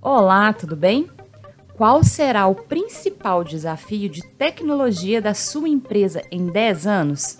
Olá, 0.00 0.52
tudo 0.52 0.76
bem? 0.76 1.10
Qual 1.76 2.04
será 2.04 2.46
o 2.46 2.54
principal 2.54 3.42
desafio 3.42 4.08
de 4.08 4.22
tecnologia 4.22 5.20
da 5.20 5.34
sua 5.34 5.68
empresa 5.68 6.22
em 6.30 6.46
10 6.46 6.86
anos? 6.86 7.38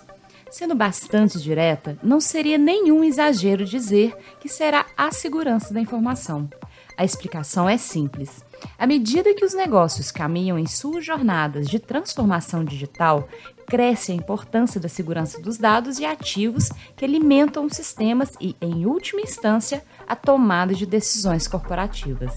Sendo 0.51 0.75
bastante 0.75 1.41
direta, 1.41 1.97
não 2.03 2.21
seria 2.21 2.59
nenhum 2.59 3.05
exagero 3.05 3.65
dizer 3.65 4.13
que 4.41 4.49
será 4.49 4.87
a 4.97 5.13
segurança 5.13 5.73
da 5.73 5.81
informação. 5.81 6.51
A 6.99 7.05
explicação 7.05 7.69
é 7.69 7.79
simples. 7.79 8.45
À 8.77 8.85
medida 8.85 9.33
que 9.33 9.45
os 9.45 9.55
negócios 9.55 10.11
caminham 10.11 10.59
em 10.59 10.67
suas 10.67 11.05
jornadas 11.05 11.69
de 11.69 11.79
transformação 11.79 12.65
digital, 12.65 13.29
cresce 13.69 14.11
a 14.11 14.17
importância 14.17 14.81
da 14.81 14.89
segurança 14.89 15.41
dos 15.41 15.59
dados 15.59 16.01
e 16.01 16.05
ativos 16.05 16.71
que 16.97 17.05
alimentam 17.05 17.67
os 17.67 17.75
sistemas 17.75 18.33
e, 18.41 18.57
em 18.61 18.85
última 18.85 19.21
instância, 19.21 19.85
a 20.09 20.17
tomada 20.17 20.75
de 20.75 20.85
decisões 20.85 21.47
corporativas. 21.47 22.35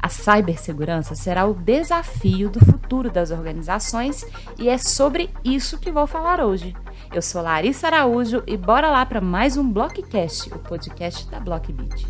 A 0.00 0.08
cibersegurança 0.08 1.14
será 1.14 1.44
o 1.44 1.52
desafio 1.52 2.48
do 2.48 2.64
futuro 2.64 3.10
das 3.10 3.30
organizações 3.30 4.24
e 4.58 4.70
é 4.70 4.78
sobre 4.78 5.28
isso 5.44 5.78
que 5.78 5.92
vou 5.92 6.06
falar 6.06 6.40
hoje. 6.40 6.74
Eu 7.12 7.20
sou 7.20 7.42
Larissa 7.42 7.88
Araújo 7.88 8.42
e 8.46 8.56
bora 8.56 8.88
lá 8.88 9.04
para 9.04 9.20
mais 9.20 9.58
um 9.58 9.70
Blockcast, 9.70 10.48
o 10.54 10.58
podcast 10.60 11.28
da 11.28 11.38
Blockbeat. 11.38 12.06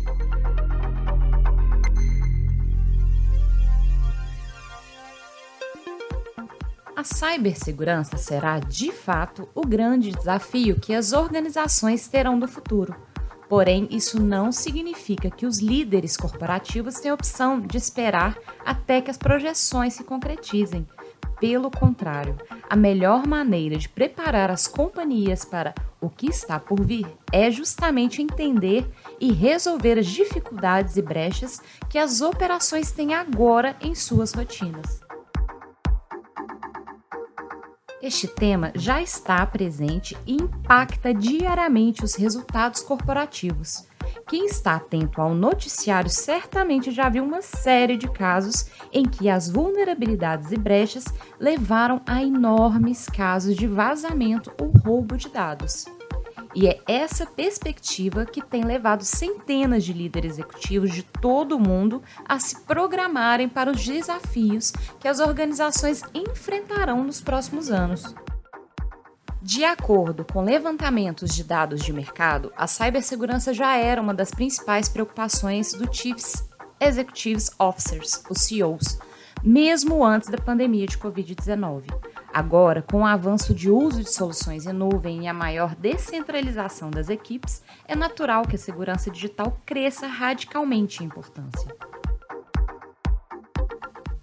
A 6.97 7.03
cibersegurança 7.03 8.17
será, 8.17 8.57
de 8.57 8.91
fato, 8.91 9.47
o 9.53 9.61
grande 9.61 10.09
desafio 10.09 10.79
que 10.79 10.95
as 10.95 11.13
organizações 11.13 12.07
terão 12.07 12.35
no 12.35 12.47
futuro. 12.47 12.95
Porém, 13.47 13.87
isso 13.91 14.19
não 14.19 14.51
significa 14.51 15.29
que 15.29 15.45
os 15.45 15.59
líderes 15.59 16.17
corporativos 16.17 16.95
têm 16.95 17.11
a 17.11 17.13
opção 17.13 17.61
de 17.61 17.77
esperar 17.77 18.35
até 18.65 18.99
que 18.99 19.11
as 19.11 19.17
projeções 19.17 19.93
se 19.93 20.03
concretizem. 20.03 20.87
Pelo 21.39 21.69
contrário, 21.69 22.35
a 22.67 22.75
melhor 22.75 23.27
maneira 23.27 23.77
de 23.77 23.87
preparar 23.87 24.49
as 24.49 24.65
companhias 24.65 25.45
para 25.45 25.75
o 26.01 26.09
que 26.09 26.25
está 26.25 26.59
por 26.59 26.81
vir 26.81 27.05
é 27.31 27.51
justamente 27.51 28.23
entender 28.23 28.91
e 29.19 29.31
resolver 29.31 29.99
as 29.99 30.07
dificuldades 30.07 30.97
e 30.97 31.01
brechas 31.03 31.61
que 31.91 31.99
as 31.99 32.21
operações 32.21 32.91
têm 32.91 33.13
agora 33.13 33.75
em 33.81 33.93
suas 33.93 34.33
rotinas. 34.33 35.05
Este 38.07 38.25
tema 38.25 38.71
já 38.73 39.01
está 39.01 39.45
presente 39.45 40.17
e 40.25 40.35
impacta 40.35 41.13
diariamente 41.13 42.05
os 42.05 42.15
resultados 42.15 42.79
corporativos. 42.79 43.85
Quem 44.29 44.45
está 44.45 44.77
atento 44.77 45.21
ao 45.21 45.35
noticiário 45.35 46.09
certamente 46.09 46.89
já 46.89 47.09
viu 47.09 47.25
uma 47.25 47.41
série 47.41 47.97
de 47.97 48.09
casos 48.09 48.69
em 48.93 49.03
que 49.03 49.27
as 49.27 49.49
vulnerabilidades 49.49 50.53
e 50.53 50.57
brechas 50.57 51.03
levaram 51.37 52.01
a 52.07 52.23
enormes 52.23 53.07
casos 53.07 53.57
de 53.57 53.67
vazamento 53.67 54.53
ou 54.57 54.69
roubo 54.69 55.17
de 55.17 55.27
dados. 55.27 55.83
E 56.59 56.67
é 56.67 56.81
essa 56.87 57.23
perspectiva 57.23 58.25
que 58.25 58.41
tem 58.41 58.63
levado 58.63 59.03
centenas 59.03 59.85
de 59.85 59.93
líderes 59.93 60.31
executivos 60.31 60.91
de 60.91 61.03
todo 61.03 61.55
o 61.55 61.59
mundo 61.59 62.01
a 62.27 62.39
se 62.39 62.61
programarem 62.61 63.47
para 63.47 63.69
os 63.69 63.85
desafios 63.85 64.71
que 64.99 65.07
as 65.07 65.19
organizações 65.19 66.01
enfrentarão 66.15 67.03
nos 67.03 67.21
próximos 67.21 67.69
anos. 67.69 68.15
De 69.39 69.63
acordo 69.63 70.25
com 70.25 70.41
levantamentos 70.41 71.35
de 71.35 71.43
dados 71.43 71.83
de 71.83 71.93
mercado, 71.93 72.51
a 72.57 72.65
cibersegurança 72.65 73.53
já 73.53 73.77
era 73.77 74.01
uma 74.01 74.15
das 74.15 74.31
principais 74.31 74.89
preocupações 74.89 75.73
do 75.73 75.93
Chiefs 75.93 76.43
Executives 76.81 77.51
Officers, 77.59 78.23
os 78.31 78.41
CEOs, 78.41 78.97
mesmo 79.43 80.03
antes 80.03 80.27
da 80.27 80.39
pandemia 80.39 80.87
de 80.87 80.97
Covid-19. 80.97 81.83
Agora, 82.33 82.81
com 82.81 83.01
o 83.01 83.05
avanço 83.05 83.53
de 83.53 83.69
uso 83.69 84.03
de 84.03 84.13
soluções 84.13 84.65
em 84.65 84.73
nuvem 84.73 85.23
e 85.23 85.27
a 85.27 85.33
maior 85.33 85.75
descentralização 85.75 86.91
das 86.91 87.09
equipes, 87.09 87.63
é 87.87 87.95
natural 87.95 88.43
que 88.43 88.55
a 88.55 88.59
segurança 88.59 89.09
digital 89.09 89.57
cresça 89.65 90.07
radicalmente 90.07 91.03
em 91.03 91.07
importância. 91.07 91.75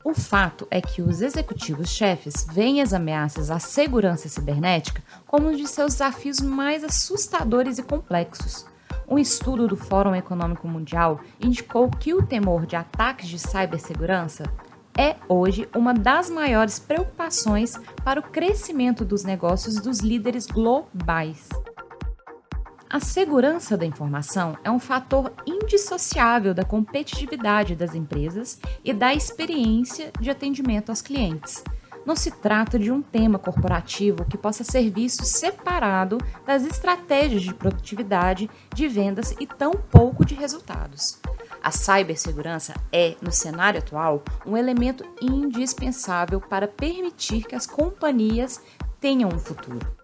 O 0.05 0.13
fato 0.13 0.69
é 0.71 0.81
que 0.81 1.01
os 1.01 1.23
executivos 1.23 1.89
chefes 1.89 2.47
veem 2.53 2.83
as 2.83 2.93
ameaças 2.93 3.51
à 3.51 3.59
segurança 3.59 4.29
cibernética 4.29 5.03
como 5.27 5.49
um 5.49 5.57
de 5.57 5.67
seus 5.67 5.95
desafios 5.95 6.41
mais 6.41 6.85
assustadores 6.85 7.79
e 7.79 7.83
complexos. 7.83 8.67
Um 9.09 9.19
estudo 9.19 9.67
do 9.67 9.77
Fórum 9.77 10.15
Econômico 10.15 10.69
Mundial 10.69 11.21
indicou 11.41 11.91
que 11.91 12.15
o 12.15 12.23
temor 12.23 12.67
de 12.67 12.77
ataques 12.77 13.29
de 13.29 13.39
cibersegurança 13.39 14.45
é 14.99 15.17
hoje 15.29 15.69
uma 15.75 15.93
das 15.93 16.31
maiores 16.31 16.79
preocupações 16.79 17.75
para 18.05 18.21
o 18.21 18.23
crescimento 18.23 19.05
dos 19.05 19.25
negócios 19.25 19.77
dos 19.77 20.01
líderes 20.01 20.47
globais. 20.47 21.49
A 22.89 23.01
segurança 23.01 23.77
da 23.77 23.85
informação 23.85 24.57
é 24.63 24.71
um 24.71 24.79
fator 24.79 25.33
indissociável 25.45 26.55
da 26.55 26.65
competitividade 26.65 27.75
das 27.75 27.93
empresas 27.93 28.61
e 28.85 28.93
da 28.93 29.13
experiência 29.13 30.13
de 30.21 30.31
atendimento 30.31 30.91
aos 30.91 31.03
clientes. 31.03 31.65
Não 32.05 32.15
se 32.15 32.31
trata 32.31 32.79
de 32.79 32.93
um 32.93 33.01
tema 33.01 33.39
corporativo 33.39 34.25
que 34.27 34.37
possa 34.37 34.63
ser 34.63 34.91
visto 34.91 35.25
separado 35.25 36.19
das 36.47 36.65
estratégias 36.65 37.43
de 37.43 37.55
produtividade, 37.55 38.51
de 38.75 38.87
vendas 38.87 39.35
e 39.41 39.47
tão 39.47 39.73
pouco 39.73 40.25
de 40.25 40.35
resultados. 40.35 41.19
A 41.63 41.71
cibersegurança 41.71 42.75
é, 42.93 43.17
no 43.23 43.33
cenário 43.33 43.79
atual, 43.79 44.23
um 44.45 44.57
elemento 44.57 45.05
indispensável 45.21 46.41
para 46.41 46.69
permitir 46.69 47.45
que 47.45 47.55
as 47.55 47.67
companhias 47.67 48.61
tenham 49.01 49.31
um 49.31 49.39
futuro. 49.39 50.04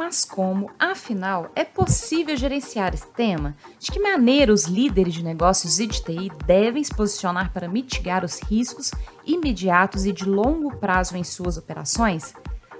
Mas 0.00 0.24
como, 0.24 0.70
afinal, 0.78 1.50
é 1.54 1.62
possível 1.62 2.34
gerenciar 2.34 2.94
esse 2.94 3.06
tema? 3.08 3.54
De 3.78 3.92
que 3.92 4.00
maneira 4.00 4.50
os 4.50 4.64
líderes 4.64 5.12
de 5.12 5.22
negócios 5.22 5.78
e 5.78 5.86
de 5.86 6.02
TI 6.02 6.32
devem 6.46 6.82
se 6.82 6.94
posicionar 6.94 7.52
para 7.52 7.68
mitigar 7.68 8.24
os 8.24 8.40
riscos 8.40 8.92
imediatos 9.26 10.06
e 10.06 10.12
de 10.12 10.24
longo 10.24 10.74
prazo 10.76 11.18
em 11.18 11.22
suas 11.22 11.58
operações? 11.58 12.32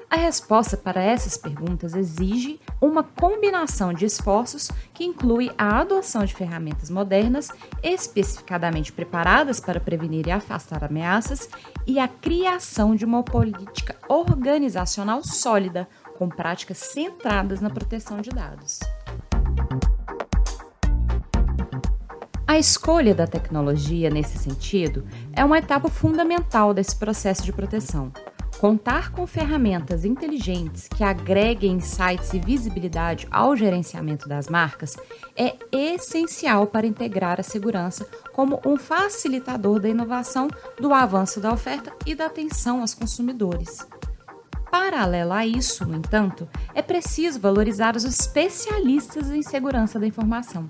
A 0.08 0.16
resposta 0.16 0.78
para 0.78 1.03
essas 1.03 1.36
perguntas 1.36 1.94
exige 1.94 2.58
uma 2.81 3.04
combinação 3.04 3.92
de 3.92 4.06
esforços 4.06 4.70
que 4.94 5.04
inclui 5.04 5.52
a 5.58 5.78
adoção 5.78 6.25
de 6.25 6.34
ferramentas 6.34 6.88
modernas, 6.88 7.50
especificadamente 7.82 8.92
preparadas 8.92 9.60
para 9.60 9.78
prevenir 9.78 10.26
e 10.26 10.31
afastar 10.32 10.82
ameaças, 10.82 11.50
e 11.87 12.00
a 12.00 12.08
criação 12.08 12.97
de 12.97 13.04
uma 13.04 13.22
política 13.22 13.94
organizacional 14.08 15.22
sólida, 15.22 15.87
com 16.20 16.28
práticas 16.28 16.76
centradas 16.76 17.62
na 17.62 17.70
proteção 17.70 18.20
de 18.20 18.28
dados. 18.28 18.78
A 22.47 22.58
escolha 22.58 23.14
da 23.14 23.26
tecnologia 23.26 24.10
nesse 24.10 24.36
sentido 24.36 25.06
é 25.32 25.42
uma 25.42 25.56
etapa 25.56 25.88
fundamental 25.88 26.75
desse 26.75 26.94
processo 26.94 27.42
de 27.42 27.54
proteção. 27.54 28.12
Contar 28.58 29.12
com 29.12 29.26
ferramentas 29.26 30.04
inteligentes 30.04 30.88
que 30.88 31.03
agreguem 31.03 31.76
insights 31.76 32.34
e 32.34 32.38
visibilidade 32.38 33.26
ao 33.31 33.56
gerenciamento 33.56 34.28
das 34.28 34.47
marcas 34.47 34.98
é 35.34 35.56
essencial 35.72 36.66
para 36.66 36.87
integrar 36.87 37.41
a 37.41 37.42
segurança 37.42 38.06
como 38.34 38.60
um 38.66 38.76
facilitador 38.76 39.81
da 39.81 39.88
inovação, 39.88 40.48
do 40.78 40.92
avanço 40.92 41.41
da 41.41 41.50
oferta 41.50 41.91
e 42.04 42.14
da 42.14 42.26
atenção 42.26 42.82
aos 42.82 42.92
consumidores. 42.92 43.78
Paralelo 44.70 45.32
a 45.32 45.44
isso, 45.44 45.84
no 45.84 45.97
entanto, 45.97 46.48
é 46.75 46.81
preciso 46.81 47.41
valorizar 47.41 47.97
os 47.97 48.04
especialistas 48.04 49.31
em 49.31 49.42
segurança 49.42 49.98
da 49.98 50.06
informação. 50.06 50.69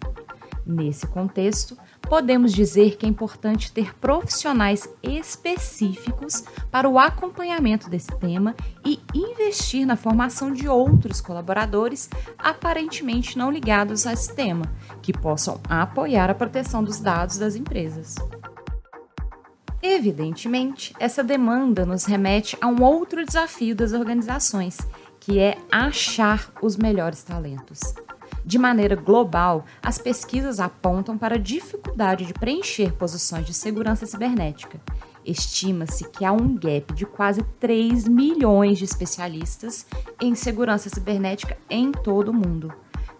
Nesse 0.64 1.06
contexto, 1.06 1.76
podemos 2.02 2.52
dizer 2.52 2.97
que 2.97 3.04
é 3.04 3.08
importante 3.08 3.72
ter 3.72 3.94
profissionais 3.97 4.88
específicos 5.02 6.44
para 6.70 6.88
o 6.88 6.98
acompanhamento 6.98 7.91
desse 7.91 8.14
tema 8.18 8.54
e 8.84 9.00
investir 9.12 9.86
na 9.86 9.97
formação 9.97 10.53
de 10.53 10.68
outros 10.68 11.20
colaboradores 11.20 12.08
aparentemente 12.38 13.36
não 13.36 13.50
ligados 13.50 14.06
a 14.06 14.12
esse 14.12 14.34
tema, 14.34 14.64
que 15.03 15.12
possam 15.12 15.60
apoiar 15.68 16.30
a 16.30 16.34
proteção 16.34 16.84
dos 16.84 17.00
dados 17.00 17.36
das 17.36 17.56
empresas. 17.56 18.14
Evidentemente, 19.82 20.94
essa 21.00 21.24
demanda 21.24 21.86
nos 21.86 22.04
remete 22.04 22.56
a 22.60 22.66
um 22.66 22.82
outro 22.82 23.24
desafio 23.24 23.74
das 23.74 23.92
organizações, 23.92 24.77
que 25.18 25.38
é 25.38 25.56
achar 25.72 26.53
os 26.60 26.77
melhores 26.77 27.22
talentos. 27.22 27.80
De 28.44 28.59
maneira 28.59 28.94
global, 28.94 29.65
as 29.82 29.97
pesquisas 29.97 30.60
apontam 30.60 31.16
para 31.16 31.36
a 31.36 31.38
dificuldade 31.38 32.27
de 32.27 32.34
preencher 32.34 32.92
posições 32.92 33.47
de 33.47 33.54
segurança 33.54 34.04
cibernética. 34.04 34.80
Estima-se 35.24 36.09
que 36.09 36.24
há 36.24 36.32
um 36.32 36.56
gap 36.56 36.92
de 36.92 37.06
quase 37.06 37.42
3 37.59 38.09
milhões 38.09 38.78
de 38.78 38.84
especialistas 38.84 39.86
em 40.21 40.34
segurança 40.34 40.88
cibernética 40.88 41.56
em 41.68 41.92
todo 41.92 42.30
o 42.30 42.34
mundo. 42.34 42.72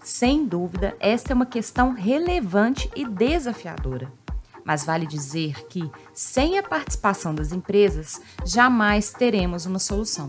Sem 0.03 0.47
dúvida, 0.47 0.97
esta 0.99 1.33
é 1.33 1.35
uma 1.35 1.47
questão 1.47 1.93
relevante 1.93 2.91
e 2.97 3.05
desafiadora. 3.07 4.11
Mas 4.71 4.85
vale 4.85 5.05
dizer 5.05 5.67
que, 5.67 5.91
sem 6.15 6.57
a 6.57 6.63
participação 6.63 7.35
das 7.35 7.51
empresas, 7.51 8.21
jamais 8.47 9.13
teremos 9.13 9.67
uma 9.67 9.81
solução. 9.81 10.29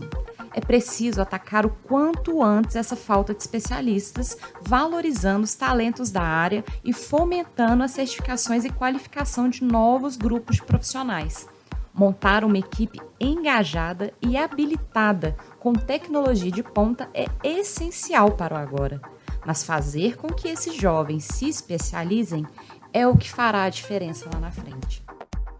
É 0.52 0.60
preciso 0.60 1.22
atacar 1.22 1.64
o 1.64 1.70
quanto 1.70 2.42
antes 2.42 2.74
essa 2.74 2.96
falta 2.96 3.32
de 3.32 3.40
especialistas, 3.40 4.36
valorizando 4.60 5.44
os 5.44 5.54
talentos 5.54 6.10
da 6.10 6.22
área 6.22 6.64
e 6.82 6.92
fomentando 6.92 7.84
as 7.84 7.92
certificações 7.92 8.64
e 8.64 8.70
qualificação 8.70 9.48
de 9.48 9.62
novos 9.62 10.16
grupos 10.16 10.56
de 10.56 10.64
profissionais. 10.64 11.46
Montar 11.94 12.42
uma 12.42 12.58
equipe 12.58 13.00
engajada 13.20 14.12
e 14.20 14.36
habilitada 14.36 15.36
com 15.60 15.72
tecnologia 15.72 16.50
de 16.50 16.64
ponta 16.64 17.08
é 17.14 17.26
essencial 17.44 18.32
para 18.32 18.56
o 18.56 18.58
agora. 18.58 19.00
Mas 19.46 19.62
fazer 19.62 20.16
com 20.16 20.26
que 20.26 20.48
esses 20.48 20.74
jovens 20.74 21.26
se 21.26 21.48
especializem 21.48 22.44
é 22.92 23.06
o 23.06 23.16
que 23.16 23.30
fará 23.30 23.64
a 23.64 23.70
diferença 23.70 24.28
lá 24.32 24.38
na 24.38 24.50
frente. 24.50 25.02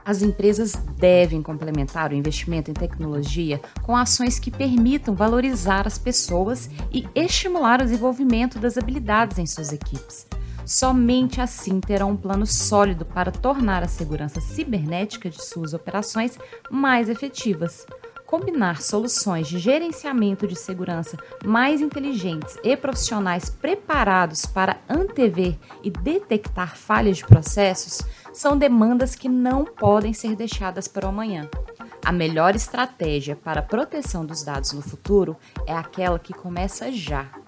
As 0.04 0.20
empresas 0.20 0.74
devem 0.96 1.42
complementar 1.42 2.10
o 2.10 2.14
investimento 2.14 2.70
em 2.70 2.74
tecnologia 2.74 3.60
com 3.82 3.96
ações 3.96 4.38
que 4.38 4.50
permitam 4.50 5.14
valorizar 5.14 5.86
as 5.86 5.96
pessoas 5.96 6.68
e 6.90 7.08
estimular 7.14 7.80
o 7.80 7.84
desenvolvimento 7.84 8.58
das 8.58 8.76
habilidades 8.76 9.38
em 9.38 9.46
suas 9.46 9.72
equipes. 9.72 10.26
Somente 10.66 11.40
assim 11.40 11.80
terão 11.80 12.10
um 12.10 12.16
plano 12.16 12.46
sólido 12.46 13.04
para 13.04 13.30
tornar 13.30 13.82
a 13.82 13.88
segurança 13.88 14.40
cibernética 14.40 15.28
de 15.28 15.42
suas 15.44 15.74
operações 15.74 16.38
mais 16.70 17.08
efetivas 17.08 17.86
combinar 18.32 18.80
soluções 18.80 19.46
de 19.46 19.58
gerenciamento 19.58 20.46
de 20.46 20.56
segurança 20.56 21.18
mais 21.44 21.82
inteligentes 21.82 22.56
e 22.64 22.74
profissionais 22.74 23.50
preparados 23.50 24.46
para 24.46 24.78
antever 24.88 25.58
e 25.82 25.90
detectar 25.90 26.74
falhas 26.74 27.18
de 27.18 27.26
processos 27.26 28.00
são 28.32 28.56
demandas 28.56 29.14
que 29.14 29.28
não 29.28 29.66
podem 29.66 30.14
ser 30.14 30.34
deixadas 30.34 30.88
para 30.88 31.04
o 31.04 31.10
amanhã. 31.10 31.46
A 32.02 32.10
melhor 32.10 32.56
estratégia 32.56 33.36
para 33.36 33.60
a 33.60 33.62
proteção 33.62 34.24
dos 34.24 34.42
dados 34.42 34.72
no 34.72 34.80
futuro 34.80 35.36
é 35.66 35.76
aquela 35.76 36.18
que 36.18 36.32
começa 36.32 36.90
já. 36.90 37.41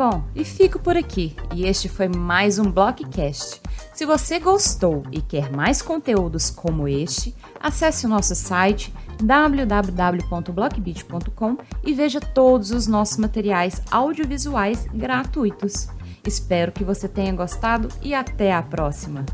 Bom, 0.00 0.24
e 0.34 0.44
fico 0.46 0.78
por 0.78 0.96
aqui. 0.96 1.36
E 1.54 1.66
este 1.66 1.86
foi 1.86 2.08
mais 2.08 2.58
um 2.58 2.72
Blockcast. 2.72 3.60
Se 3.92 4.06
você 4.06 4.38
gostou 4.38 5.02
e 5.12 5.20
quer 5.20 5.52
mais 5.52 5.82
conteúdos 5.82 6.48
como 6.48 6.88
este, 6.88 7.36
acesse 7.60 8.06
o 8.06 8.08
nosso 8.08 8.34
site 8.34 8.94
www.blockbeat.com 9.22 11.58
e 11.84 11.92
veja 11.92 12.18
todos 12.18 12.70
os 12.70 12.86
nossos 12.86 13.18
materiais 13.18 13.82
audiovisuais 13.90 14.86
gratuitos. 14.86 15.88
Espero 16.26 16.72
que 16.72 16.82
você 16.82 17.06
tenha 17.06 17.34
gostado 17.34 17.90
e 18.00 18.14
até 18.14 18.54
a 18.54 18.62
próxima! 18.62 19.26